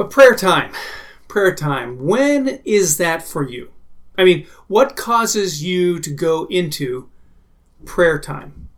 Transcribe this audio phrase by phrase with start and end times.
[0.00, 0.72] But prayer time,
[1.28, 3.68] prayer time, when is that for you?
[4.16, 7.10] I mean, what causes you to go into
[7.84, 8.70] prayer time?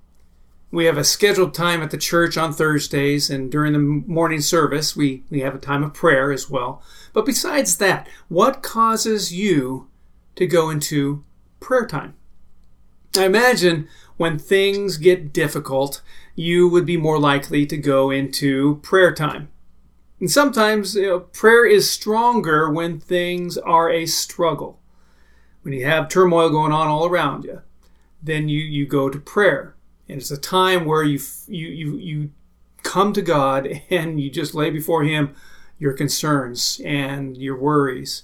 [0.72, 4.96] We have a scheduled time at the church on Thursdays, and during the morning service,
[4.96, 6.82] we, we have a time of prayer as well.
[7.12, 9.86] But besides that, what causes you
[10.34, 11.22] to go into
[11.60, 12.16] prayer time?
[13.16, 16.02] I imagine when things get difficult,
[16.34, 19.51] you would be more likely to go into prayer time.
[20.22, 24.78] And sometimes you know, prayer is stronger when things are a struggle.
[25.62, 27.62] When you have turmoil going on all around you,
[28.22, 29.74] then you, you go to prayer.
[30.08, 31.18] And it's a time where you,
[31.48, 32.30] you, you, you
[32.84, 35.34] come to God and you just lay before Him
[35.80, 38.22] your concerns and your worries.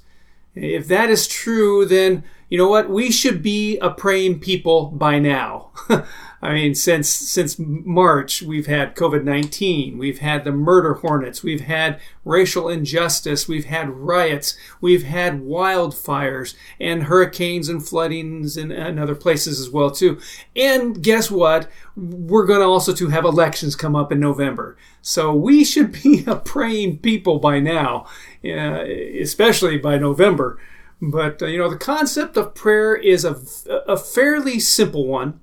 [0.55, 2.89] If that is true, then you know what?
[2.89, 5.71] We should be a praying people by now.
[6.41, 11.63] I mean, since since March, we've had COVID nineteen, we've had the murder hornets, we've
[11.63, 19.01] had racial injustice, we've had riots, we've had wildfires and hurricanes and floodings in, in
[19.01, 20.21] other places as well too.
[20.55, 21.69] And guess what?
[21.97, 26.23] We're going to also to have elections come up in November, so we should be
[26.27, 28.07] a praying people by now,
[28.45, 28.85] uh,
[29.21, 30.59] especially by November.
[31.01, 33.41] But uh, you know, the concept of prayer is a,
[33.87, 35.41] a fairly simple one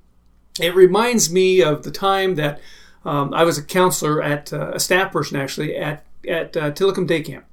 [0.59, 2.61] it reminds me of the time that
[3.03, 7.05] um, I was a counselor at uh, a staff person actually at at uh, Tilikum
[7.05, 7.45] Day Camp,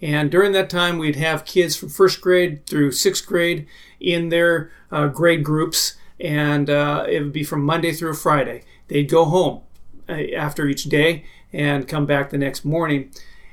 [0.00, 3.66] and during that time we'd have kids from first grade through sixth grade
[3.98, 8.62] in their uh, grade groups, and uh, it would be from Monday through Friday.
[8.88, 9.62] They'd go home
[10.08, 13.10] uh, after each day and come back the next morning.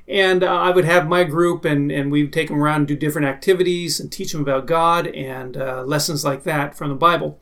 [0.10, 2.96] And uh, I would have my group, and, and we'd take them around and do
[2.96, 5.56] different activities and teach them about God and
[5.88, 7.40] lessons like that from the Bible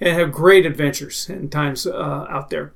[0.00, 2.72] and have great adventures and times uh, out there.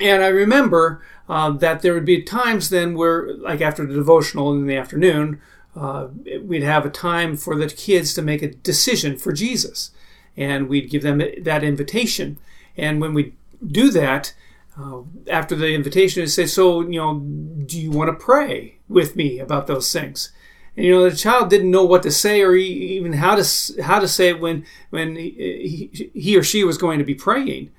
[0.00, 4.52] And I remember uh, that there would be times then where, like after the devotional
[4.52, 5.40] in the afternoon,
[5.74, 6.08] uh,
[6.42, 9.90] we'd have a time for the kids to make a decision for Jesus.
[10.36, 12.38] And we'd give them that invitation.
[12.76, 13.34] And when we
[13.66, 14.34] do that,
[14.78, 19.16] uh, after the invitation, to say, So, you know, do you want to pray with
[19.16, 20.32] me about those things?
[20.76, 23.98] And you know, the child didn't know what to say or even how to how
[23.98, 27.70] to say it when when he, he or she was going to be praying.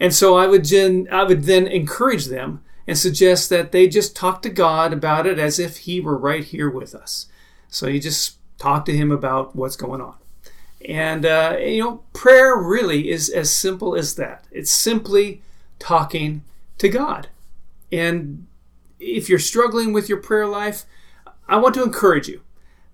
[0.00, 4.16] And so I would then I would then encourage them and suggest that they just
[4.16, 7.26] talk to God about it as if He were right here with us.
[7.68, 10.16] So you just talk to Him about what's going on.
[10.88, 14.46] And, uh, you know, prayer really is as simple as that.
[14.50, 15.42] It's simply
[15.82, 16.44] talking
[16.78, 17.28] to God.
[17.90, 18.46] And
[19.00, 20.84] if you're struggling with your prayer life,
[21.48, 22.42] I want to encourage you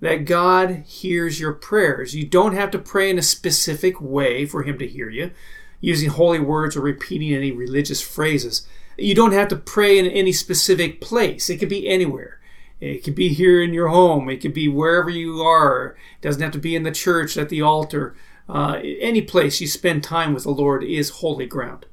[0.00, 2.14] that God hears your prayers.
[2.14, 5.32] You don't have to pray in a specific way for Him to hear you,
[5.80, 8.66] using holy words or repeating any religious phrases.
[8.96, 12.40] You don't have to pray in any specific place, it could be anywhere.
[12.80, 15.96] It could be here in your home, it could be wherever you are.
[16.16, 18.14] It doesn't have to be in the church, at the altar.
[18.48, 21.86] Uh, any place you spend time with the Lord is holy ground.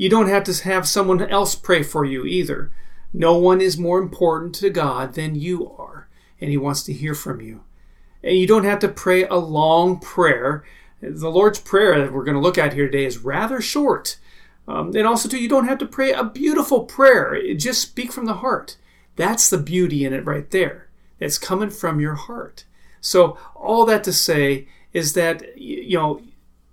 [0.00, 2.72] You don't have to have someone else pray for you either.
[3.12, 6.08] No one is more important to God than you are,
[6.40, 7.64] and He wants to hear from you.
[8.24, 10.64] And you don't have to pray a long prayer.
[11.02, 14.16] The Lord's Prayer that we're going to look at here today is rather short.
[14.66, 17.52] Um, and also, too, you don't have to pray a beautiful prayer.
[17.52, 18.78] Just speak from the heart.
[19.16, 20.88] That's the beauty in it right there.
[21.18, 22.64] That's coming from your heart.
[23.02, 26.22] So, all that to say is that, you know,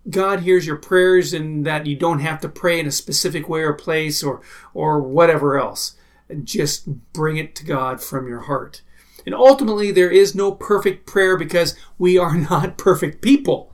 [0.09, 3.61] God hears your prayers and that you don't have to pray in a specific way
[3.61, 4.41] or place or,
[4.73, 5.97] or whatever else
[6.43, 8.81] just bring it to God from your heart.
[9.25, 13.73] And ultimately, there is no perfect prayer because we are not perfect people.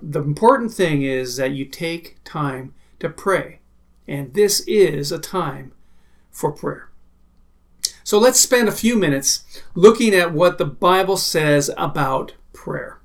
[0.00, 3.60] The important thing is that you take time to pray.
[4.06, 5.72] And this is a time
[6.30, 6.90] for prayer.
[8.02, 13.00] So let's spend a few minutes looking at what the Bible says about prayer.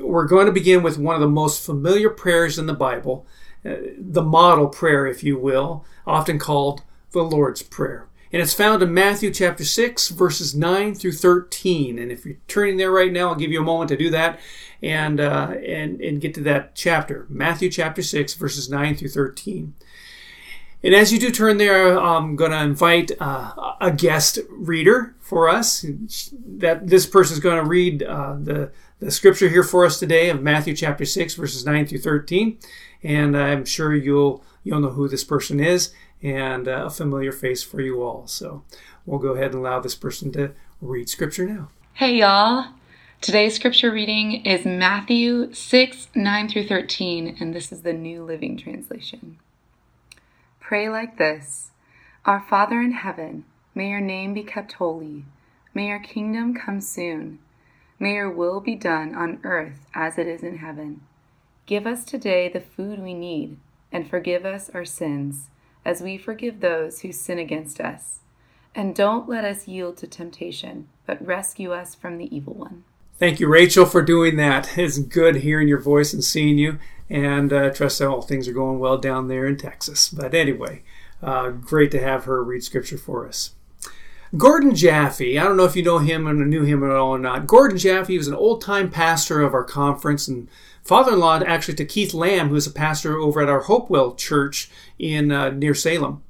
[0.00, 3.26] We're going to begin with one of the most familiar prayers in the Bible,
[3.64, 6.82] uh, the model prayer, if you will, often called
[7.12, 8.08] the Lord's Prayer.
[8.32, 11.98] And it's found in Matthew chapter 6, verses 9 through 13.
[11.98, 14.40] And if you're turning there right now, I'll give you a moment to do that
[14.82, 17.26] and, uh, and, and get to that chapter.
[17.28, 19.74] Matthew chapter 6, verses 9 through 13.
[20.82, 25.48] And as you do turn there, I'm going to invite uh, a guest reader for
[25.48, 25.84] us.
[26.46, 30.30] That this person is going to read uh, the the scripture here for us today
[30.30, 32.58] of Matthew chapter six, verses nine through thirteen.
[33.02, 37.62] And I'm sure you'll you'll know who this person is and uh, a familiar face
[37.62, 38.26] for you all.
[38.26, 38.64] So
[39.04, 41.68] we'll go ahead and allow this person to read scripture now.
[41.94, 42.68] Hey, y'all.
[43.20, 48.56] Today's scripture reading is Matthew 6 9 through 13, and this is the New Living
[48.56, 49.38] Translation.
[50.60, 51.70] Pray like this
[52.24, 53.44] Our Father in heaven,
[53.74, 55.24] may your name be kept holy.
[55.74, 57.38] May your kingdom come soon.
[57.98, 61.00] May your will be done on earth as it is in heaven.
[61.64, 63.56] Give us today the food we need,
[63.90, 65.48] and forgive us our sins,
[65.84, 68.20] as we forgive those who sin against us.
[68.74, 72.84] And don't let us yield to temptation, but rescue us from the evil one.
[73.18, 74.76] Thank you, Rachel, for doing that.
[74.76, 76.78] It's good hearing your voice and seeing you,
[77.08, 80.10] and uh, trust that all things are going well down there in Texas.
[80.10, 80.82] But anyway,
[81.22, 83.54] uh, great to have her read scripture for us.
[84.36, 87.18] Gordon Jaffe, I don't know if you know him and knew him at all or
[87.18, 87.46] not.
[87.46, 90.48] Gordon Jaffe was an old time pastor of our conference and
[90.82, 94.70] father in law actually to Keith Lamb, who's a pastor over at our Hopewell Church
[94.98, 96.22] in uh, near Salem.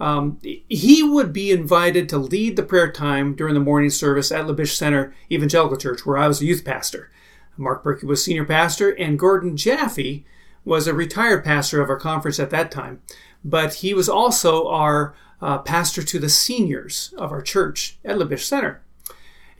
[0.00, 4.46] Um, he would be invited to lead the prayer time during the morning service at
[4.46, 7.10] Labish Center Evangelical Church, where I was a youth pastor.
[7.56, 10.24] Mark Berkey was senior pastor, and Gordon Jaffe
[10.64, 13.00] was a retired pastor of our conference at that time.
[13.44, 18.44] But he was also our uh, pastor to the seniors of our church at Labish
[18.44, 18.82] Center.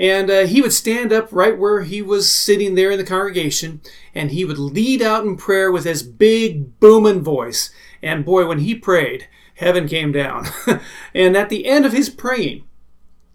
[0.01, 3.81] And uh, he would stand up right where he was sitting there in the congregation,
[4.15, 7.71] and he would lead out in prayer with his big booming voice.
[8.01, 10.47] And boy, when he prayed, heaven came down.
[11.15, 12.65] and at the end of his praying,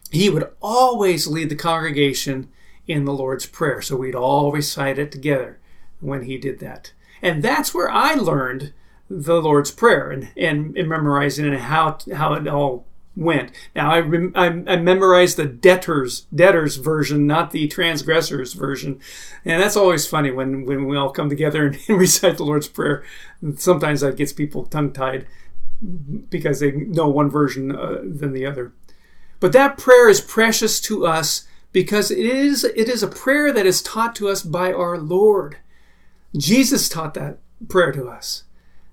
[0.10, 2.50] he would always lead the congregation
[2.88, 3.82] in the Lord's Prayer.
[3.82, 5.60] So we'd all recite it together
[6.00, 6.94] when he did that.
[7.22, 8.74] And that's where I learned
[9.22, 13.52] the Lord's Prayer and, and, and memorizing and how, how it all went.
[13.76, 19.00] Now I, rem- I, I, memorized the debtors debtors version, not the transgressors version,
[19.46, 22.68] and that's always funny when when we all come together and, and recite the Lord's
[22.68, 23.04] Prayer.
[23.58, 25.28] Sometimes that gets people tongue tied
[26.30, 28.74] because they know one version uh, than the other.
[29.40, 33.66] But that prayer is precious to us because it is it is a prayer that
[33.66, 35.58] is taught to us by our Lord.
[36.36, 37.38] Jesus taught that
[37.68, 38.44] prayer to us.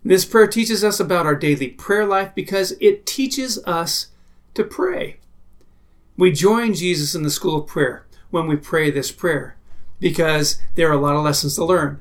[0.04, 4.08] This prayer teaches us about our daily prayer life because it teaches us
[4.54, 5.18] to pray.
[6.16, 9.56] We join Jesus in the school of prayer when we pray this prayer
[9.98, 12.00] because there are a lot of lessons to learn.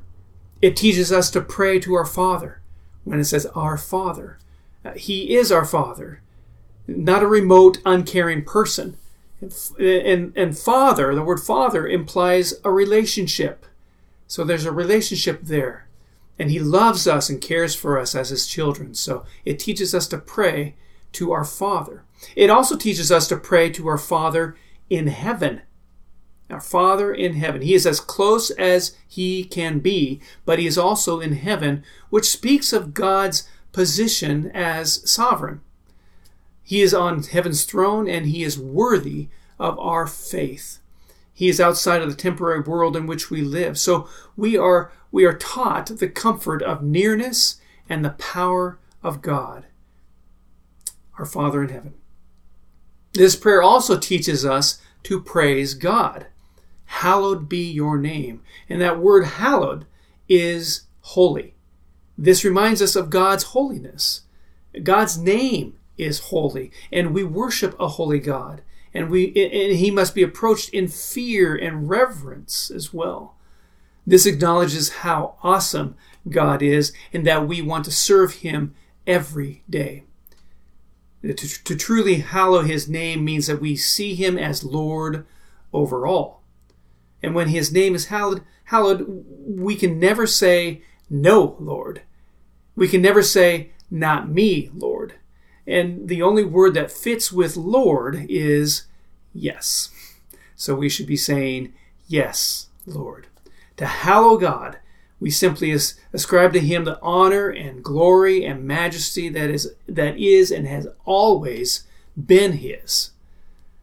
[0.61, 2.61] It teaches us to pray to our Father
[3.03, 4.37] when it says our Father.
[4.83, 6.21] Uh, he is our Father,
[6.87, 8.97] not a remote, uncaring person.
[9.41, 13.65] And, and, and Father, the word Father implies a relationship.
[14.27, 15.87] So there's a relationship there.
[16.39, 18.95] And He loves us and cares for us as His children.
[18.95, 20.75] So it teaches us to pray
[21.11, 22.03] to our Father.
[22.35, 24.55] It also teaches us to pray to our Father
[24.89, 25.61] in heaven.
[26.49, 27.61] Our Father in heaven.
[27.61, 32.25] He is as close as He can be, but He is also in heaven, which
[32.25, 35.61] speaks of God's position as sovereign.
[36.69, 40.78] He is on heaven's throne and he is worthy of our faith.
[41.39, 43.79] He is outside of the temporary world in which we live.
[43.79, 49.65] So we are we are taught the comfort of nearness and the power of God,
[51.17, 51.93] our Father in heaven.
[53.13, 56.27] This prayer also teaches us to praise God.
[56.83, 58.41] Hallowed be your name.
[58.67, 59.85] And that word hallowed
[60.27, 61.55] is holy.
[62.17, 64.23] This reminds us of God's holiness.
[64.83, 68.61] God's name is holy, and we worship a holy God.
[68.99, 73.37] And, we, and he must be approached in fear and reverence as well.
[74.05, 75.95] This acknowledges how awesome
[76.27, 78.75] God is and that we want to serve him
[79.07, 80.03] every day.
[81.21, 85.25] To, to, truly hallow his name means that we see him as Lord
[85.71, 86.43] over all.
[87.23, 92.01] And when his name is hallowed, hallowed, we can never say, No, Lord.
[92.75, 95.13] We can never say, Not me, Lord.
[95.65, 98.83] And the only word that fits with Lord is
[99.39, 99.89] yes.
[100.55, 101.73] So we should be saying,
[102.07, 103.27] Yes, Lord.
[103.77, 104.79] To hallow God,
[105.19, 110.51] we simply ascribe to him the honor and glory and majesty that is that is
[110.51, 111.85] and has always
[112.17, 113.11] been his.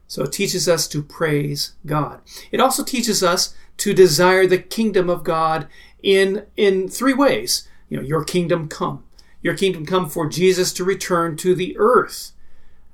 [0.09, 2.21] So it teaches us to praise God.
[2.51, 5.69] It also teaches us to desire the kingdom of God
[6.03, 9.05] in in three ways you know, your kingdom come.
[9.43, 12.33] Your kingdom come for Jesus to return to the earth.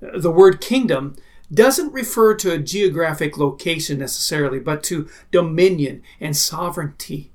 [0.01, 1.17] The word kingdom
[1.55, 7.31] doesn't refer to a geographic location necessarily, but to dominion and sovereignty.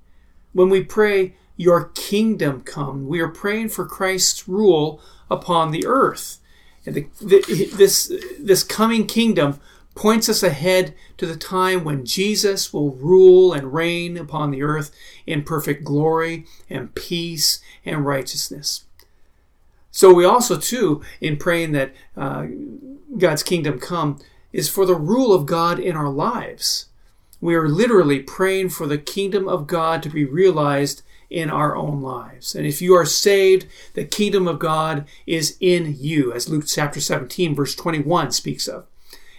[0.54, 6.40] When we pray, Your kingdom come, we are praying for Christ's rule upon the earth.
[6.86, 9.60] And the, the, this, this coming kingdom
[9.96, 14.92] points us ahead to the time when Jesus will rule and reign upon the earth
[15.26, 18.86] in perfect glory and peace and righteousness.
[19.90, 22.46] So we also, too, in praying that uh,
[23.18, 24.20] God's kingdom come,
[24.52, 26.88] is for the rule of God in our lives.
[27.40, 32.02] We are literally praying for the kingdom of God to be realized in our own
[32.02, 32.56] lives.
[32.56, 37.02] And if you are saved, the kingdom of God is in you, as Luke chapter
[37.02, 38.88] 17, verse 21 speaks of.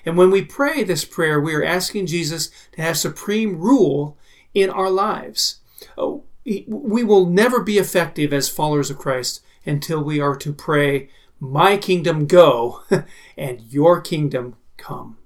[0.04, 4.16] And when we pray this prayer, we are asking Jesus to have supreme rule
[4.54, 5.60] in our lives.
[5.96, 11.10] Oh, we will never be effective as followers of Christ until we are to pray,
[11.40, 12.82] My kingdom go
[13.36, 15.18] and your kingdom come.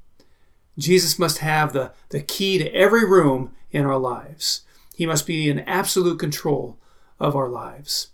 [0.78, 4.62] Jesus must have the, the key to every room in our lives.
[4.94, 6.78] He must be in absolute control
[7.18, 8.08] of our lives.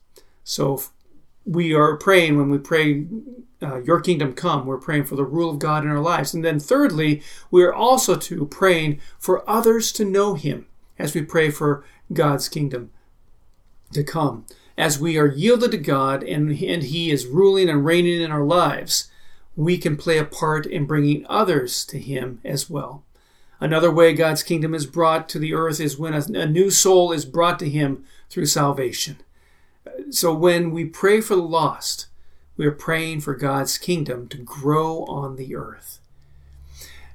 [0.44, 0.82] So
[1.44, 3.06] we are praying when we pray,
[3.62, 6.34] uh, Your kingdom come, we're praying for the rule of God in our lives.
[6.34, 10.66] And then thirdly, we are also to praying for others to know Him
[10.98, 12.90] as we pray for God's kingdom
[13.92, 14.44] to come.
[14.78, 18.44] As we are yielded to God and, and He is ruling and reigning in our
[18.44, 19.10] lives,
[19.56, 23.02] we can play a part in bringing others to Him as well.
[23.58, 27.10] Another way God's kingdom is brought to the earth is when a, a new soul
[27.10, 29.16] is brought to Him through salvation.
[30.10, 32.06] So when we pray for the lost,
[32.56, 35.98] we are praying for God's kingdom to grow on the earth.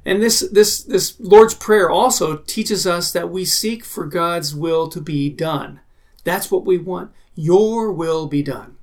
[0.06, 4.90] And this, this, this Lord's Prayer also teaches us that we seek for God's will
[4.90, 5.80] to be done.
[6.26, 7.12] That's what we want.
[7.36, 8.78] Your will be done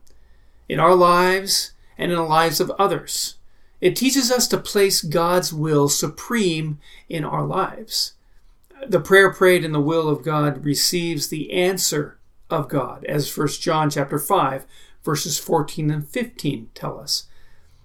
[0.68, 3.36] in our lives and in the lives of others.
[3.80, 6.78] It teaches us to place God's will supreme
[7.08, 8.14] in our lives.
[8.86, 13.48] The prayer prayed in the will of God receives the answer of God, as 1
[13.60, 14.66] John chapter 5
[15.02, 17.24] verses 14 and 15 tell us.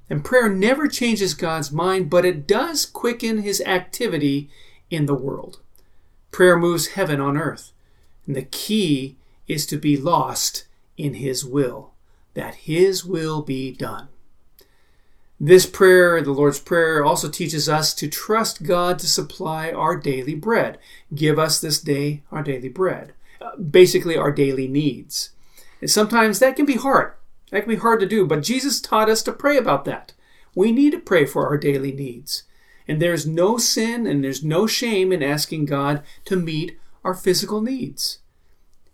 [0.09, 4.49] And prayer never changes God's mind, but it does quicken his activity
[4.89, 5.59] in the world.
[6.31, 7.71] Prayer moves heaven on earth,
[8.27, 9.15] and the key
[9.47, 10.65] is to be lost
[10.97, 11.91] in his will,
[12.33, 14.07] that his will be done.
[15.39, 20.33] This prayer, the Lord's Prayer, also teaches us to trust God to supply our daily
[20.33, 20.77] bread.
[21.13, 23.13] Give us this day our daily bread.
[23.41, 25.31] Uh, basically, our daily needs.
[25.81, 27.13] And sometimes that can be hard.
[27.51, 30.13] That can be hard to do, but Jesus taught us to pray about that.
[30.55, 32.43] We need to pray for our daily needs.
[32.87, 37.61] And there's no sin and there's no shame in asking God to meet our physical
[37.61, 38.19] needs.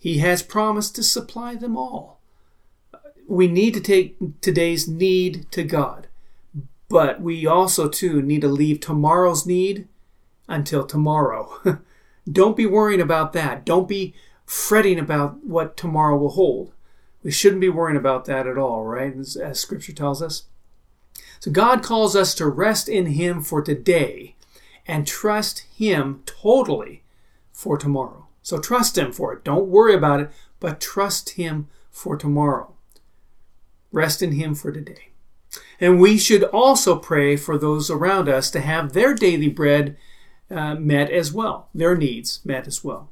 [0.01, 2.19] He has promised to supply them all.
[3.27, 6.07] We need to take today's need to God.
[6.89, 9.87] But we also, too, need to leave tomorrow's need
[10.47, 11.79] until tomorrow.
[12.31, 13.63] Don't be worrying about that.
[13.63, 16.73] Don't be fretting about what tomorrow will hold.
[17.21, 19.15] We shouldn't be worrying about that at all, right?
[19.15, 20.45] As, as Scripture tells us.
[21.39, 24.33] So God calls us to rest in Him for today
[24.87, 27.03] and trust Him totally
[27.53, 28.20] for tomorrow.
[28.41, 29.43] So trust Him for it.
[29.43, 32.73] Don't worry about it, but trust Him for tomorrow.
[33.91, 35.09] Rest in Him for today.
[35.79, 39.97] And we should also pray for those around us to have their daily bread
[40.49, 43.09] uh, met as well, their needs met as well.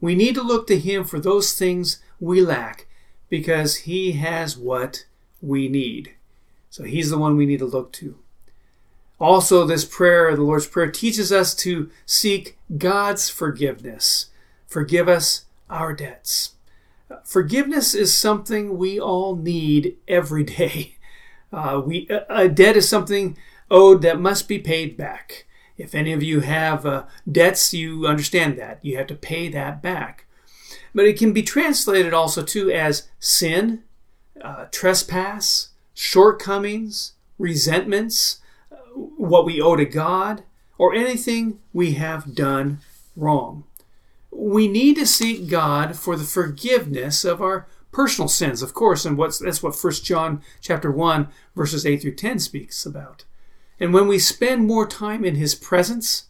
[0.00, 2.86] We need to look to Him for those things we lack
[3.28, 5.06] because He has what
[5.40, 6.14] we need.
[6.70, 8.18] So He's the one we need to look to.
[9.20, 14.26] Also, this prayer, the Lord's Prayer, teaches us to seek God's forgiveness.
[14.68, 16.52] Forgive us our debts.
[17.24, 20.94] Forgiveness is something we all need every day.
[21.50, 23.34] Uh, we a debt is something
[23.70, 25.46] owed that must be paid back.
[25.78, 29.80] If any of you have uh, debts, you understand that you have to pay that
[29.80, 30.26] back.
[30.94, 33.82] But it can be translated also too as sin,
[34.42, 40.42] uh, trespass, shortcomings, resentments, uh, what we owe to God,
[40.76, 42.80] or anything we have done
[43.16, 43.64] wrong.
[44.38, 49.18] We need to seek God for the forgiveness of our personal sins, of course, and
[49.18, 51.26] what's that's what First John chapter one
[51.56, 53.24] verses eight through ten speaks about.
[53.80, 56.28] And when we spend more time in His presence,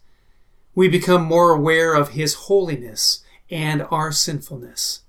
[0.73, 5.01] we become more aware of His holiness and our sinfulness.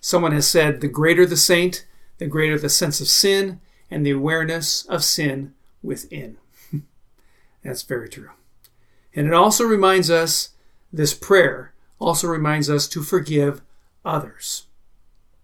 [0.00, 1.84] Someone has said, "The greater the saint,
[2.16, 5.52] the greater the sense of sin and the awareness of sin
[5.82, 6.38] within."
[7.62, 8.30] that's very true.
[9.14, 10.54] And it also reminds us,
[10.90, 11.73] this prayer
[12.04, 13.62] also reminds us to forgive
[14.04, 14.66] others.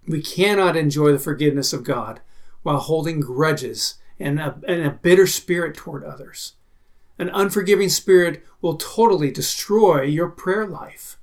[0.07, 2.21] We cannot enjoy the forgiveness of God
[2.63, 6.55] while holding grudges and a, and a bitter spirit toward others.
[7.19, 11.19] An unforgiving spirit will totally destroy your prayer life.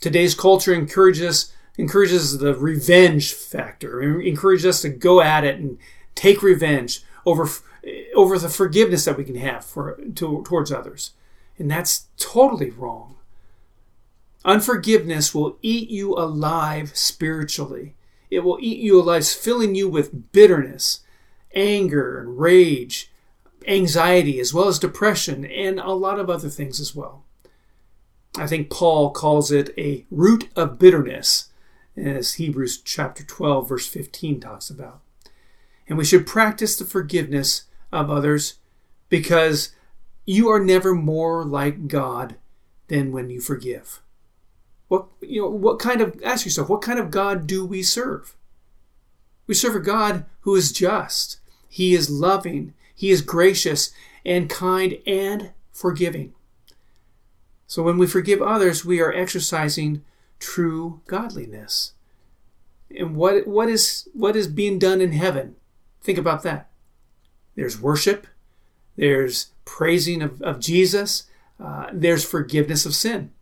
[0.00, 5.78] Today's culture encourages encourages the revenge factor, encourages us to go at it and
[6.14, 7.48] take revenge over
[8.14, 11.12] over the forgiveness that we can have for to, towards others,
[11.58, 13.16] and that's totally wrong.
[14.44, 17.94] Unforgiveness will eat you alive spiritually.
[18.30, 21.00] It will eat you alive, filling you with bitterness,
[21.54, 23.10] anger, and rage,
[23.66, 27.24] anxiety, as well as depression, and a lot of other things as well.
[28.36, 31.50] I think Paul calls it a root of bitterness,
[31.96, 35.00] as Hebrews chapter 12, verse 15 talks about.
[35.88, 38.54] And we should practice the forgiveness of others
[39.08, 39.70] because
[40.26, 42.36] you are never more like God
[42.88, 44.00] than when you forgive.
[44.88, 48.36] What you know, what kind of ask yourself, what kind of God do we serve?
[49.46, 51.38] We serve a God who is just.
[51.68, 53.92] He is loving, he is gracious
[54.24, 56.34] and kind and forgiving.
[57.66, 60.04] So when we forgive others, we are exercising
[60.38, 61.92] true godliness.
[62.96, 65.56] And what what is what is being done in heaven?
[66.00, 66.70] Think about that.
[67.56, 68.26] There's worship,
[68.96, 71.24] there's praising of, of Jesus,
[71.58, 73.32] uh, there's forgiveness of sin.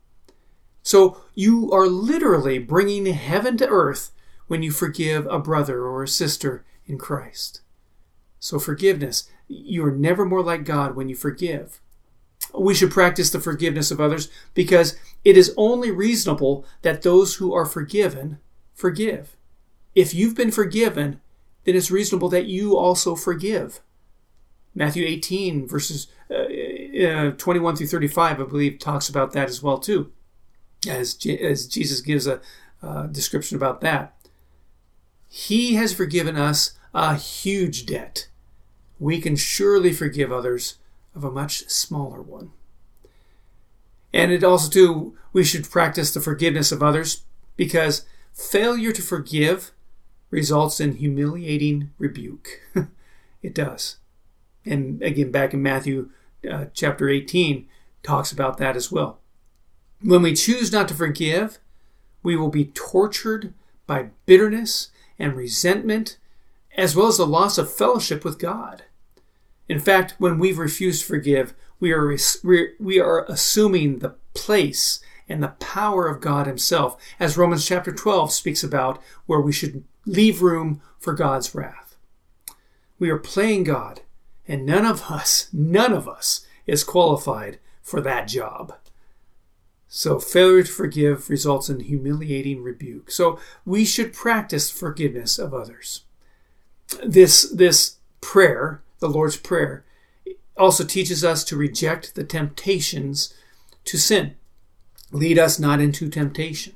[0.83, 4.11] So you are literally bringing heaven to earth
[4.49, 7.61] when you forgive a brother or a sister in Christ.
[8.41, 11.81] So forgiveness, you are never more like God when you forgive.
[12.53, 17.55] We should practice the forgiveness of others because it is only reasonable that those who
[17.55, 18.41] are forgiven
[18.75, 19.37] forgive.
[19.95, 21.21] If you've been forgiven,
[21.65, 23.81] then it's reasonable that you also forgive.
[24.75, 26.47] Matthew 18, verses uh,
[27.07, 30.11] uh, 21 through 35, I believe, talks about that as well, too,
[30.89, 32.41] as, as Jesus gives a
[32.83, 34.15] uh, description about that.
[35.29, 38.29] He has forgiven us a huge debt.
[38.99, 40.79] We can surely forgive others
[41.15, 42.53] of a much smaller one.
[44.13, 47.23] And it also, too, we should practice the forgiveness of others
[47.57, 49.73] because failure to forgive
[50.31, 52.61] results in humiliating rebuke.
[53.43, 53.97] it does.
[54.65, 56.11] And again, back in Matthew
[56.49, 57.69] uh, chapter 18,
[58.03, 59.22] talks about that as well.
[60.05, 61.59] When we choose not to forgive,
[62.23, 63.55] we will be tortured
[63.87, 66.19] by bitterness and resentment,
[66.77, 68.85] as well as the loss of fellowship with God.
[69.69, 75.43] In fact, when we've refused to forgive, we are, we are assuming the place and
[75.43, 80.43] the power of God Himself, as Romans chapter 12 speaks about, where we should leave
[80.43, 81.97] room for God's wrath.
[82.99, 84.01] We are playing God,
[84.49, 88.75] and none of us, none of us is qualified for that job.
[89.95, 93.11] So failure to forgive results in humiliating rebuke.
[93.11, 96.05] So we should practice forgiveness of others.
[97.05, 99.85] This this prayer, the Lord's prayer,
[100.57, 103.35] also teaches us to reject the temptations
[103.85, 104.37] to sin.
[105.11, 106.73] Lead us not into temptation.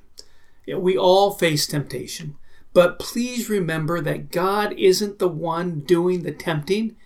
[0.68, 2.36] We all face temptation,
[2.74, 6.96] but please remember that God isn't the one doing the tempting.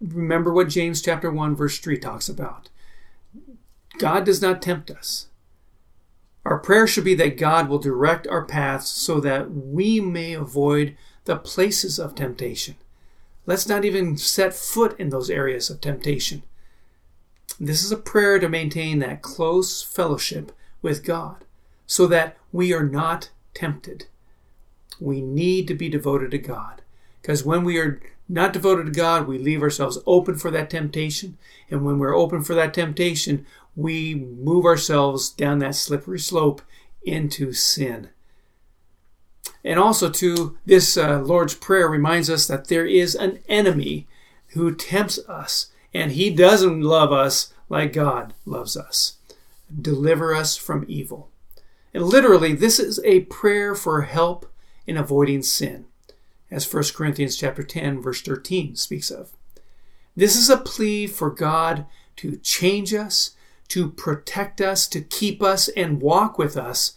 [0.00, 2.68] Remember what James chapter 1 verse 3 talks about.
[3.98, 5.26] God does not tempt us.
[6.44, 10.96] Our prayer should be that God will direct our paths so that we may avoid
[11.24, 12.76] the places of temptation.
[13.46, 16.42] Let's not even set foot in those areas of temptation.
[17.58, 21.44] This is a prayer to maintain that close fellowship with God
[21.86, 24.06] so that we are not tempted.
[25.00, 26.82] We need to be devoted to God
[27.22, 31.38] because when we are not devoted to God, we leave ourselves open for that temptation.
[31.70, 36.62] And when we're open for that temptation, we move ourselves down that slippery slope
[37.04, 38.08] into sin.
[39.62, 44.06] And also, to this uh, Lord's Prayer reminds us that there is an enemy
[44.48, 49.14] who tempts us, and he doesn't love us like God loves us.
[49.80, 51.28] Deliver us from evil.
[51.92, 54.50] And literally, this is a prayer for help
[54.86, 55.86] in avoiding sin,
[56.50, 59.32] as 1 Corinthians chapter 10, verse 13 speaks of.
[60.14, 61.86] This is a plea for God
[62.16, 63.32] to change us,
[63.68, 66.96] to protect us, to keep us, and walk with us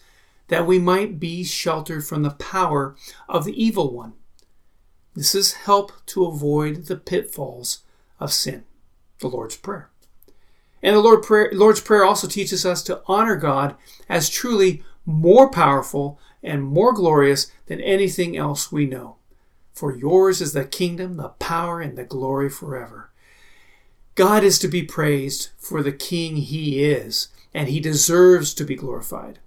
[0.50, 2.96] that we might be sheltered from the power
[3.28, 4.14] of the evil one.
[5.16, 7.80] This is help to avoid the pitfalls
[8.20, 8.66] of sin,
[9.20, 9.90] the Lord's Prayer.
[10.82, 13.76] And the Lord prayer, Lord's Prayer also teaches us to honor God
[14.08, 19.18] as truly more powerful and more glorious than anything else we know.
[19.74, 23.09] For yours is the kingdom, the power, and the glory forever.
[24.20, 28.76] God is to be praised for the King he is, and he deserves to be
[28.76, 29.40] glorified.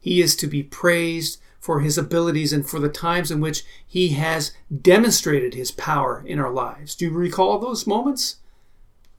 [0.00, 4.14] He is to be praised for his abilities and for the times in which he
[4.14, 6.94] has demonstrated his power in our lives.
[6.94, 8.36] Do you recall those moments?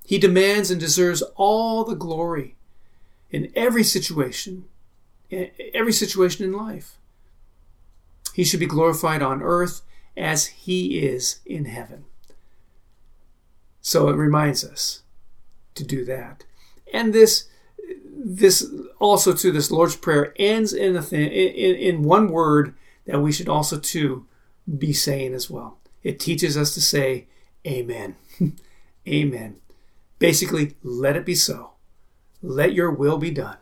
[0.07, 2.55] He demands and deserves all the glory
[3.29, 4.65] in every situation,
[5.29, 6.97] in every situation in life.
[8.33, 9.83] He should be glorified on earth
[10.17, 12.05] as he is in heaven.
[13.83, 15.03] So it reminds us
[15.75, 16.45] to do that.
[16.91, 17.49] And this
[18.15, 18.65] this
[18.97, 22.73] also to this Lord's Prayer ends in a thing, in, in one word
[23.05, 24.25] that we should also too
[24.77, 25.79] be saying as well.
[26.01, 27.27] It teaches us to say
[27.67, 28.15] Amen.
[29.07, 29.57] Amen.
[30.17, 31.71] Basically, let it be so.
[32.41, 33.57] Let your will be done.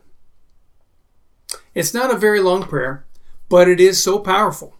[1.74, 3.04] It's not a very long prayer,
[3.48, 4.76] but it is so powerful.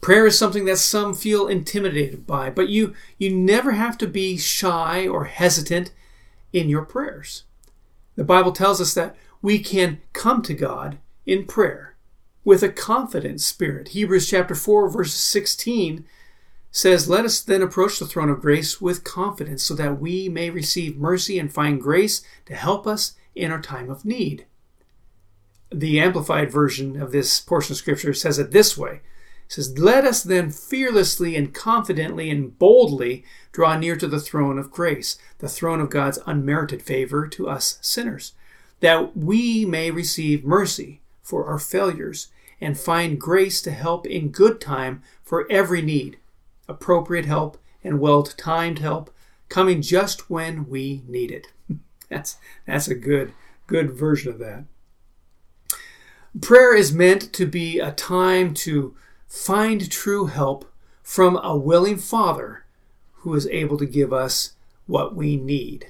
[0.00, 4.38] Prayer is something that some feel intimidated by, but you you never have to be
[4.38, 5.92] shy or hesitant
[6.52, 7.44] in your prayers.
[8.16, 11.96] The Bible tells us that we can come to God in prayer
[12.44, 13.88] with a confident spirit.
[13.88, 16.06] Hebrews chapter 4 verse 16
[16.70, 20.48] says, "Let us then approach the throne of grace with confidence so that we may
[20.48, 24.46] receive mercy and find grace to help us in our time of need."
[25.70, 29.02] The amplified version of this portion of scripture says it this way.
[29.50, 34.70] Says, Let us then fearlessly and confidently and boldly draw near to the throne of
[34.70, 38.32] grace, the throne of God's unmerited favor to us sinners,
[38.78, 42.28] that we may receive mercy for our failures
[42.60, 46.18] and find grace to help in good time for every need,
[46.68, 49.12] appropriate help and well timed help
[49.48, 51.48] coming just when we need it.
[52.08, 52.36] that's
[52.66, 53.32] that's a good
[53.66, 54.62] good version of that.
[56.40, 58.94] Prayer is meant to be a time to
[59.30, 60.70] find true help
[61.02, 62.64] from a willing Father
[63.12, 64.54] who is able to give us
[64.86, 65.86] what we need.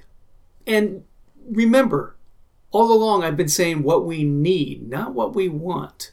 [0.66, 1.05] And
[1.48, 2.14] remember,
[2.70, 6.12] all along I've been saying what we need, not what we want.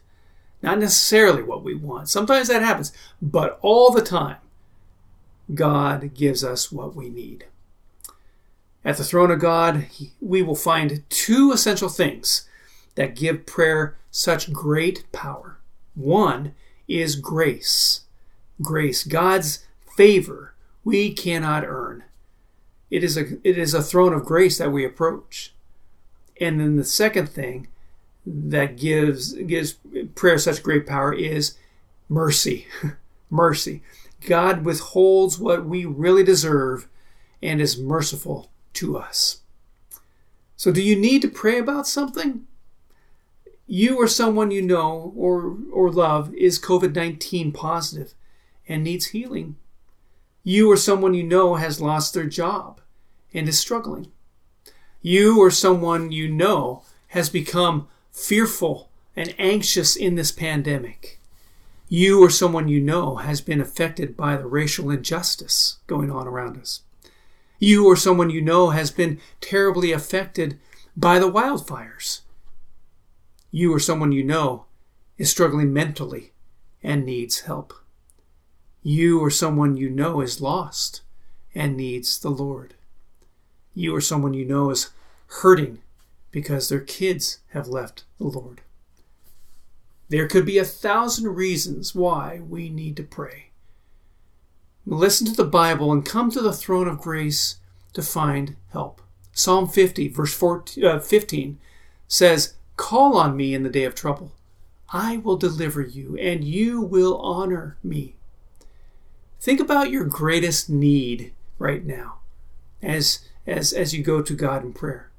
[0.64, 2.10] Not necessarily what we want.
[2.10, 4.38] Sometimes that happens, but all the time,
[5.54, 7.46] God gives us what we need.
[8.84, 9.86] At the throne of God,
[10.22, 12.48] we will find two essential things
[12.96, 15.60] that give prayer such great power.
[15.94, 16.56] One
[16.88, 18.02] is grace.
[18.62, 22.04] Grace, God's favor, we cannot earn.
[22.90, 25.54] It is a, it is a throne of grace that we approach.
[26.40, 27.68] And then the second thing
[28.26, 29.78] that gives gives
[30.16, 31.58] prayer such great power is
[32.10, 32.68] mercy.
[33.30, 33.82] mercy.
[34.26, 36.88] God withholds what we really deserve
[37.42, 39.42] and is merciful to us.
[40.56, 42.48] So do you need to pray about something?
[43.68, 48.14] You or someone you know or or love is COVID-19 positive
[48.68, 49.58] and needs healing.
[50.44, 52.82] You or someone you know has lost their job
[53.34, 54.12] and is struggling
[55.02, 61.20] you or someone you know has become fearful and anxious in this pandemic.
[61.88, 66.58] You or someone you know has been affected by the racial injustice going on around
[66.58, 66.82] us.
[67.60, 70.60] You or someone you know has been terribly affected
[70.98, 72.22] by the wildfires.
[73.58, 74.66] You or someone you know
[75.18, 76.32] is struggling mentally
[76.84, 77.74] and needs help.
[78.84, 81.02] You or someone you know is lost
[81.56, 82.76] and needs the Lord.
[83.74, 84.92] You or someone you know is
[85.42, 85.80] hurting
[86.30, 88.62] because their kids have left the Lord.
[90.08, 93.50] There could be a thousand reasons why we need to pray.
[94.86, 97.56] Listen to the Bible and come to the throne of grace
[97.94, 99.02] to find help.
[99.32, 101.58] Psalm 50, verse 14, uh, 15
[102.08, 104.32] says, Call on me in the day of trouble.
[104.94, 108.16] I will deliver you, and you will honor me.
[109.42, 112.20] Think about your greatest need right now
[112.82, 115.12] as, as, as you go to God in prayer.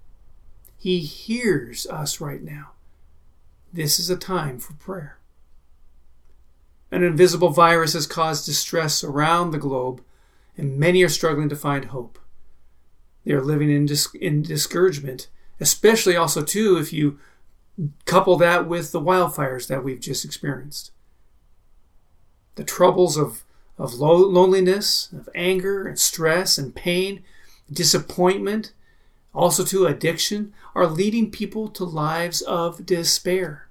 [0.78, 2.70] He hears us right now.
[3.72, 5.18] This is a time for prayer.
[6.90, 10.02] An invisible virus has caused distress around the globe,
[10.56, 12.18] and many are struggling to find hope.
[13.24, 15.28] They are living in, dis- in discouragement,
[15.60, 17.18] especially also, too, if you
[18.04, 20.90] couple that with the wildfires that we've just experienced.
[22.56, 23.44] The troubles of,
[23.76, 27.22] of loneliness, of anger, and stress, and pain,
[27.72, 28.72] disappointment,
[29.32, 33.68] also to addiction, are leading people to lives of despair.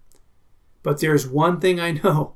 [0.84, 2.36] But there's one thing I know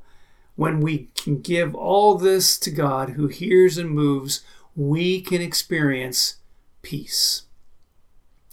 [0.56, 4.42] when we can give all this to God who hears and moves,
[4.76, 6.36] we can experience
[6.82, 7.42] peace.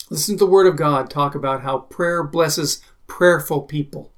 [0.10, 4.14] Listen to the Word of God talk about how prayer blesses prayerful people.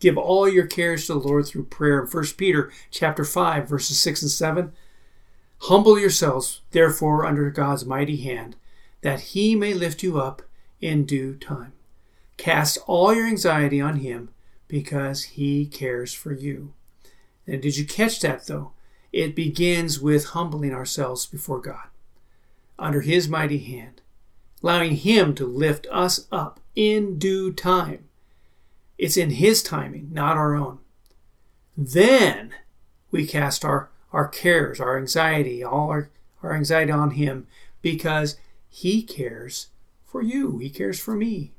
[0.00, 2.00] Give all your cares to the Lord through prayer.
[2.00, 4.72] In 1 Peter chapter 5, verses 6 and 7.
[5.60, 8.56] Humble yourselves, therefore, under God's mighty hand
[9.02, 10.42] that he may lift you up
[10.80, 11.72] in due time.
[12.36, 14.30] Cast all your anxiety on him
[14.66, 16.72] because he cares for you.
[17.46, 18.72] And did you catch that though?
[19.12, 21.88] It begins with humbling ourselves before God
[22.78, 24.00] under his mighty hand,
[24.62, 28.08] allowing him to lift us up in due time.
[28.98, 30.78] It's in his timing, not our own.
[31.76, 32.54] Then
[33.10, 36.10] we cast our, our cares, our anxiety, all our,
[36.42, 37.46] our anxiety on him
[37.80, 38.36] because
[38.68, 39.68] he cares
[40.12, 41.52] for you, He cares for me.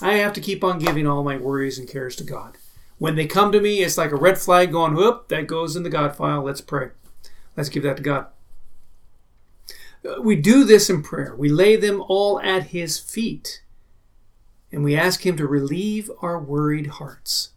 [0.00, 2.58] I have to keep on giving all my worries and cares to God.
[2.98, 5.84] When they come to me, it's like a red flag going, whoop, that goes in
[5.84, 6.42] the God file.
[6.42, 6.90] Let's pray.
[7.56, 8.26] Let's give that to God.
[10.04, 11.36] Uh, we do this in prayer.
[11.36, 13.61] We lay them all at His feet.
[14.72, 17.50] And we ask Him to relieve our worried hearts.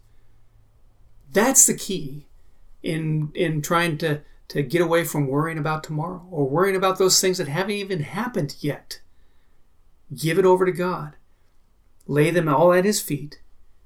[1.32, 2.26] That's the key
[2.82, 7.20] in, in trying to, to get away from worrying about tomorrow or worrying about those
[7.20, 9.00] things that haven't even happened yet.
[10.14, 11.16] Give it over to God.
[12.06, 13.40] Lay them all at His feet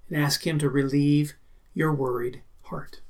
[0.08, 1.34] and ask Him to relieve
[1.72, 3.00] your worried heart.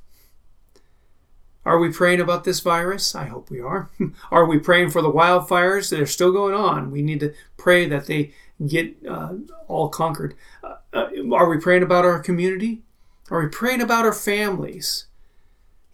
[1.64, 3.14] Are we praying about this virus?
[3.14, 3.90] I hope we are.
[4.30, 6.90] are we praying for the wildfires that are still going on?
[6.90, 8.32] We need to pray that they
[8.66, 9.34] get uh,
[9.68, 10.34] all conquered.
[10.62, 12.82] Uh, uh, are we praying about our community?
[13.30, 15.06] Are we praying about our families?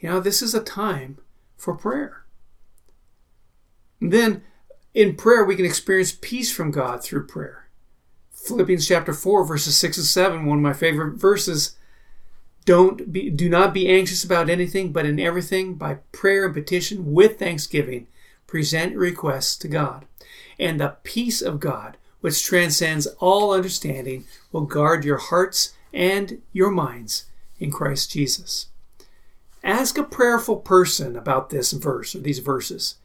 [0.00, 1.18] You know, this is a time
[1.56, 2.24] for prayer.
[4.00, 4.42] And then
[4.94, 7.68] in prayer, we can experience peace from God through prayer.
[8.32, 11.76] Philippians chapter 4, verses 6 and 7, one of my favorite verses.
[12.64, 17.12] Don't be, do not be anxious about anything, but in everything, by prayer and petition
[17.12, 18.06] with thanksgiving,
[18.46, 20.06] present requests to God.
[20.58, 26.72] And the peace of God, which transcends all understanding, will guard your hearts and your
[26.72, 27.26] minds
[27.60, 28.66] in Christ Jesus.
[29.62, 32.96] Ask a prayerful person about this verse or these verses,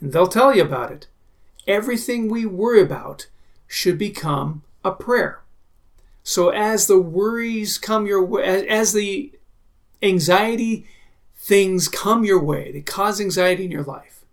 [0.00, 1.08] and they'll tell you about it.
[1.66, 3.26] Everything we worry about
[3.66, 5.42] should become a prayer.
[6.22, 9.30] So as the worries come your way, as the
[10.02, 10.86] anxiety
[11.36, 14.24] things come your way, they cause anxiety in your life,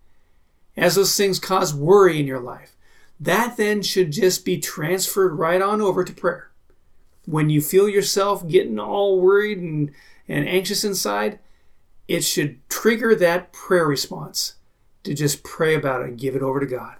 [0.74, 2.74] as those things cause worry in your life,
[3.20, 6.50] that then should just be transferred right on over to prayer.
[7.26, 9.90] When you feel yourself getting all worried and,
[10.28, 11.38] and anxious inside,
[12.06, 14.54] it should trigger that prayer response
[15.02, 16.96] to just pray about it and give it over to God.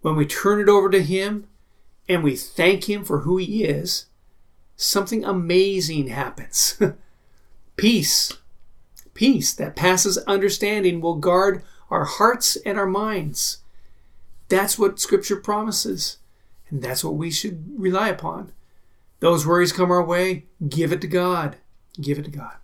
[0.00, 1.46] When we turn it over to Him,
[2.08, 4.06] and we thank Him for who He is,
[4.76, 6.80] something amazing happens.
[7.76, 8.32] peace,
[9.14, 13.58] peace that passes understanding will guard our hearts and our minds.
[14.48, 16.18] That's what Scripture promises,
[16.70, 18.52] and that's what we should rely upon.
[19.20, 21.56] Those worries come our way, give it to God.
[22.00, 22.56] Give it to God.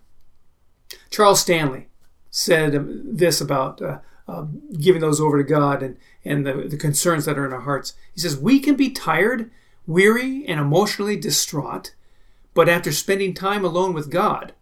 [1.09, 1.87] Charles Stanley
[2.31, 2.73] said
[3.17, 4.45] this about uh, uh,
[4.79, 7.93] giving those over to God and, and the, the concerns that are in our hearts.
[8.13, 9.51] He says, We can be tired,
[9.85, 11.93] weary, and emotionally distraught,
[12.53, 14.53] but after spending time alone with God,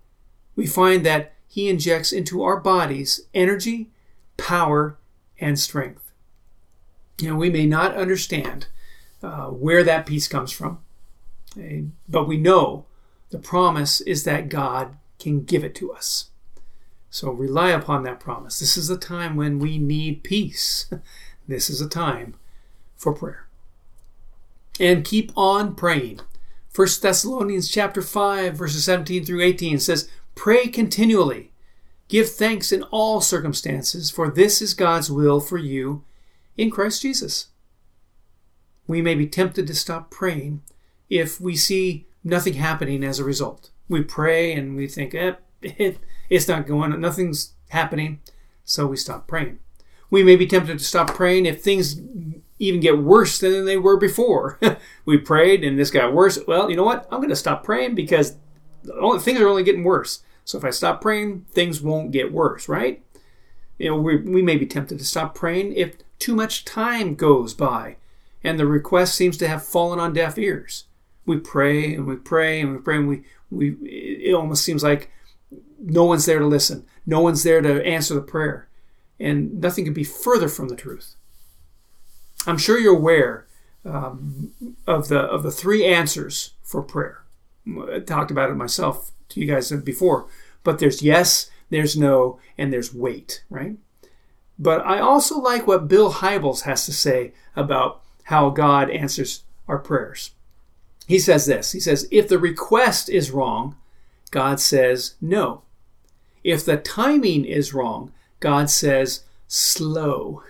[0.55, 3.91] we find that He injects into our bodies energy,
[4.37, 4.97] power,
[5.39, 6.02] and strength.
[7.19, 8.67] You know, we may not understand
[9.21, 10.79] uh, where that peace comes from,
[11.59, 12.85] eh, but we know
[13.29, 16.29] the promise is that God can give it to us.
[17.09, 18.59] So rely upon that promise.
[18.59, 20.91] This is a time when we need peace.
[21.45, 22.35] This is a time
[22.95, 23.47] for prayer.
[24.79, 26.21] And keep on praying.
[26.73, 31.51] 1 Thessalonians chapter 5 verses 17 through 18 says, "Pray continually.
[32.07, 36.03] Give thanks in all circumstances, for this is God's will for you
[36.57, 37.47] in Christ Jesus."
[38.87, 40.61] We may be tempted to stop praying
[41.09, 43.69] if we see nothing happening as a result.
[43.87, 48.19] We pray and we think, eh, it, it's not going, nothing's happening,
[48.63, 49.59] so we stop praying.
[50.09, 51.99] We may be tempted to stop praying if things
[52.59, 54.59] even get worse than they were before.
[55.05, 56.37] we prayed and this got worse.
[56.47, 57.07] Well, you know what?
[57.11, 58.35] I'm going to stop praying because
[58.83, 60.23] things are only getting worse.
[60.45, 63.03] So if I stop praying, things won't get worse, right?
[63.79, 67.53] You know, we, we may be tempted to stop praying if too much time goes
[67.53, 67.97] by
[68.45, 70.85] and the request seems to have fallen on deaf ears.
[71.25, 75.11] We pray and we pray and we pray and we, we it almost seems like
[75.77, 76.85] no one's there to listen.
[77.05, 78.69] No one's there to answer the prayer.
[79.19, 81.15] And nothing could be further from the truth.
[82.47, 83.45] I'm sure you're aware
[83.83, 84.53] um,
[84.87, 87.25] of the of the three answers for prayer.
[87.91, 90.27] I talked about it myself to you guys before,
[90.63, 93.75] but there's yes, there's no, and there's wait, right?
[94.63, 99.77] But I also like what Bill Hybels has to say about how God answers our
[99.77, 100.31] prayers.
[101.05, 101.73] He says this.
[101.73, 103.75] He says, if the request is wrong,
[104.31, 105.63] God says no.
[106.45, 110.43] If the timing is wrong, God says, slow.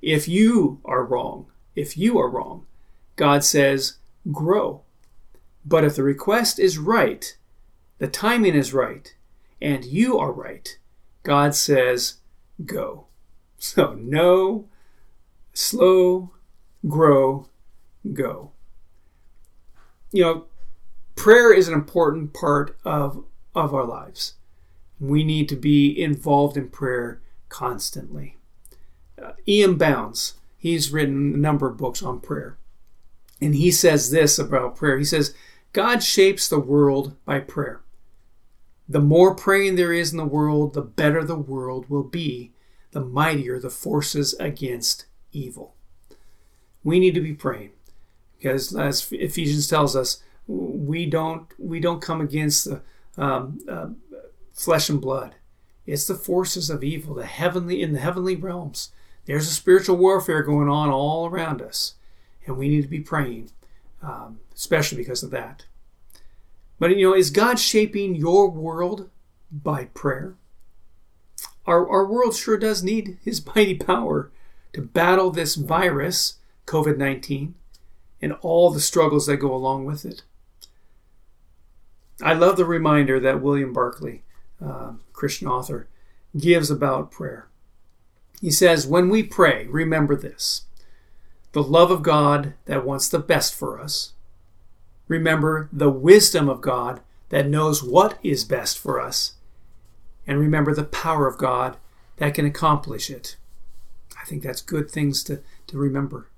[0.00, 2.66] If you are wrong, if you are wrong,
[3.16, 3.96] God says,
[4.30, 4.82] grow.
[5.64, 7.36] But if the request is right,
[7.98, 9.12] the timing is right,
[9.60, 10.78] and you are right,
[11.24, 12.18] God says,
[12.64, 13.06] go.
[13.62, 14.70] So, no,
[15.52, 16.30] slow,
[16.88, 17.46] grow,
[18.10, 18.52] go.
[20.12, 20.44] You know,
[21.14, 23.22] prayer is an important part of,
[23.54, 24.36] of our lives.
[24.98, 27.20] We need to be involved in prayer
[27.50, 28.38] constantly.
[29.22, 29.76] Uh, E.M.
[29.76, 32.56] Bounds, he's written a number of books on prayer.
[33.42, 34.96] And he says this about prayer.
[34.96, 35.34] He says,
[35.74, 37.82] God shapes the world by prayer.
[38.88, 42.52] The more praying there is in the world, the better the world will be,
[42.92, 45.74] the mightier the forces against evil.
[46.82, 47.72] We need to be praying
[48.38, 52.82] because, as Ephesians tells us, we don't we don't come against the
[53.16, 53.88] um, uh,
[54.52, 55.34] flesh and blood.
[55.86, 58.90] It's the forces of evil, the heavenly in the heavenly realms.
[59.26, 61.94] There's a spiritual warfare going on all around us,
[62.46, 63.50] and we need to be praying,
[64.02, 65.66] um, especially because of that.
[66.78, 69.10] But you know, is God shaping your world
[69.52, 70.34] by prayer?
[71.66, 74.30] Our, our world sure does need His mighty power
[74.72, 77.54] to battle this virus, COVID 19,
[78.22, 80.22] and all the struggles that go along with it.
[82.22, 84.22] I love the reminder that William Barclay,
[84.64, 85.88] uh, Christian author,
[86.38, 87.48] gives about prayer.
[88.40, 90.64] He says, When we pray, remember this
[91.52, 94.12] the love of God that wants the best for us.
[95.08, 99.32] Remember the wisdom of God that knows what is best for us.
[100.30, 101.76] And remember the power of God
[102.18, 103.36] that can accomplish it.
[104.16, 106.28] I think that's good things to, to remember.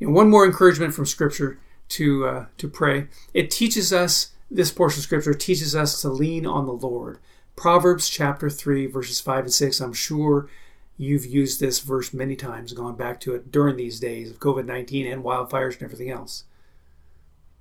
[0.00, 1.60] You know, one more encouragement from Scripture
[1.90, 3.06] to uh, to pray.
[3.32, 7.18] It teaches us this portion of Scripture teaches us to lean on the Lord.
[7.54, 9.80] Proverbs chapter three verses five and six.
[9.80, 10.48] I'm sure
[10.96, 14.64] you've used this verse many times, gone back to it during these days of COVID
[14.64, 16.42] nineteen and wildfires and everything else.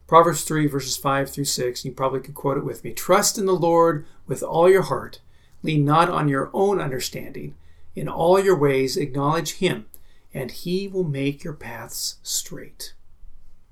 [0.07, 2.91] Proverbs 3, verses 5 through 6, you probably could quote it with me.
[2.91, 5.21] Trust in the Lord with all your heart.
[5.63, 7.55] Lean not on your own understanding.
[7.95, 9.85] In all your ways, acknowledge Him,
[10.33, 12.93] and He will make your paths straight.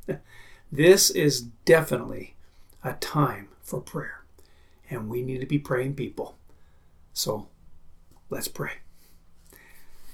[0.73, 2.35] This is definitely
[2.81, 4.23] a time for prayer,
[4.89, 6.37] and we need to be praying people.
[7.11, 7.49] So
[8.29, 8.75] let's pray.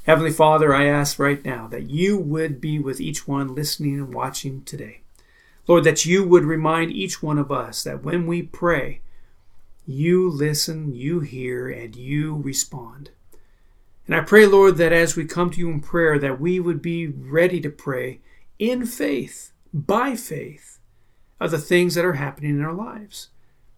[0.07, 4.11] Heavenly Father, I ask right now that you would be with each one listening and
[4.11, 5.01] watching today.
[5.67, 9.01] Lord, that you would remind each one of us that when we pray,
[9.85, 13.09] you listen, you hear, and you respond.
[14.05, 16.81] And I pray, Lord, that as we come to you in prayer, that we would
[16.81, 18.21] be ready to pray
[18.57, 20.79] in faith, by faith,
[21.39, 23.29] of the things that are happening in our lives,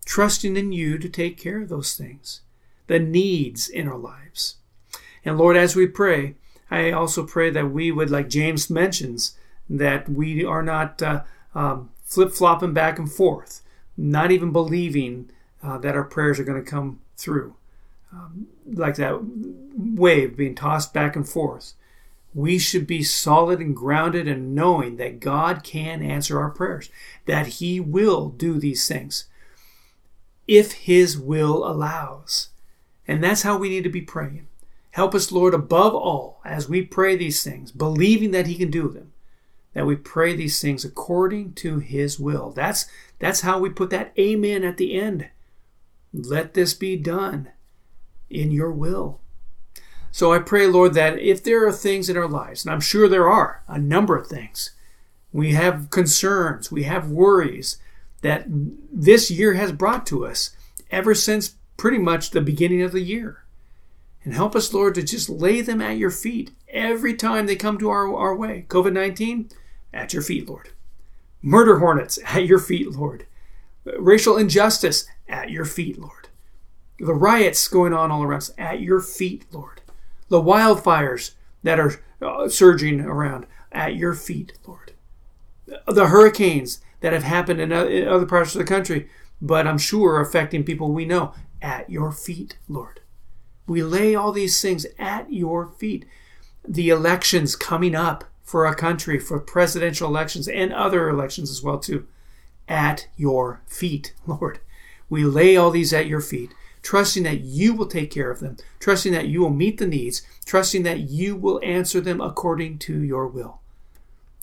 [0.06, 2.42] trusting in you to take care of those things,
[2.88, 4.58] the needs in our lives.
[5.26, 6.36] And Lord, as we pray,
[6.72, 9.36] I also pray that we would, like James mentions,
[9.70, 11.24] that we are not uh,
[11.56, 13.62] um, flip flopping back and forth,
[13.98, 15.30] not even believing
[15.62, 17.56] uh, that our prayers are going to come through.
[18.12, 19.20] Um, like that
[19.78, 21.74] wave being tossed back and forth.
[22.34, 26.90] We should be solid and grounded and knowing that God can answer our prayers,
[27.26, 29.26] that He will do these things
[30.48, 32.50] if His will allows.
[33.08, 34.48] And that's how we need to be praying.
[34.92, 38.90] Help us, Lord, above all, as we pray these things, believing that He can do
[38.90, 39.14] them,
[39.74, 42.52] that we pray these things according to his will.
[42.52, 42.86] That's
[43.20, 45.30] that's how we put that amen at the end.
[46.14, 47.50] Let this be done
[48.30, 49.20] in your will.
[50.12, 53.08] So I pray, Lord, that if there are things in our lives, and I'm sure
[53.08, 54.72] there are a number of things,
[55.32, 57.78] we have concerns, we have worries
[58.22, 60.56] that this year has brought to us
[60.90, 63.44] ever since pretty much the beginning of the year.
[64.24, 67.78] And help us, Lord, to just lay them at your feet every time they come
[67.78, 68.66] to our, our way.
[68.68, 69.50] COVID 19,
[69.94, 70.70] at your feet, Lord.
[71.42, 73.26] Murder hornets, at your feet, Lord.
[73.98, 76.30] Racial injustice, at your feet, Lord.
[77.00, 79.82] The riots going on all around us, at your feet, Lord.
[80.28, 81.32] The wildfires
[81.64, 84.94] that are uh, surging around, at your feet, Lord.
[85.88, 89.10] The hurricanes that have happened in other parts of the country,
[89.42, 93.02] but I'm sure affecting people we know, at your feet, Lord.
[93.68, 96.06] We lay all these things at your feet.
[96.68, 101.80] The elections coming up for our country, for presidential elections and other elections as well
[101.80, 102.08] too,
[102.68, 104.60] at your feet, Lord.
[105.10, 108.58] We lay all these at your feet, trusting that you will take care of them,
[108.80, 113.02] trusting that you will meet the needs, trusting that you will answer them according to
[113.02, 113.60] your will.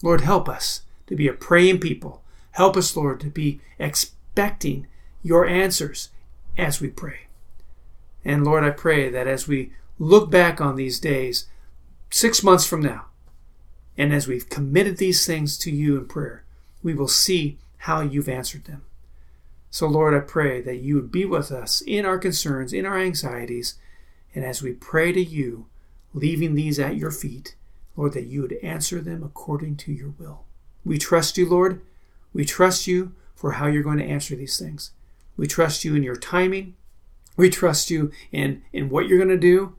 [0.03, 2.23] Lord, help us to be a praying people.
[2.53, 4.87] Help us, Lord, to be expecting
[5.23, 6.11] your answers
[6.59, 7.27] as we pray.
[8.25, 11.47] And Lord, I pray that as we look back on these days,
[12.11, 13.07] six months from now,
[13.97, 16.45] and as we've committed these things to you in prayer,
[16.83, 18.83] we will see how you've answered them.
[19.71, 22.99] So, Lord, I pray that you would be with us in our concerns, in our
[22.99, 23.75] anxieties,
[24.35, 25.67] and as we pray to you,
[26.15, 27.57] leaving these at your feet,
[27.97, 30.45] Lord, that you would answer them according to your will.
[30.85, 31.81] We trust you, Lord.
[32.33, 34.93] We trust you for how you're going to answer these things.
[35.37, 36.75] We trust you in your timing.
[37.37, 39.75] We trust you in, in what you're going to do.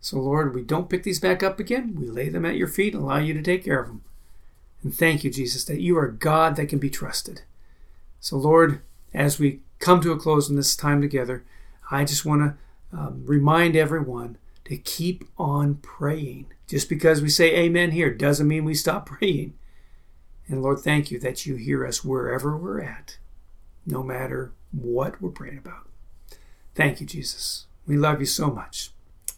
[0.00, 1.96] So, Lord, we don't pick these back up again.
[1.98, 4.02] We lay them at your feet and allow you to take care of them.
[4.82, 7.42] And thank you, Jesus, that you are God that can be trusted.
[8.20, 8.82] So, Lord,
[9.12, 11.44] as we come to a close in this time together,
[11.90, 16.46] I just want to um, remind everyone to keep on praying.
[16.66, 19.54] Just because we say amen here doesn't mean we stop praying.
[20.48, 23.18] And Lord, thank you that you hear us wherever we're at,
[23.84, 25.88] no matter what we're praying about.
[26.74, 27.66] Thank you, Jesus.
[27.86, 28.90] We love you so much.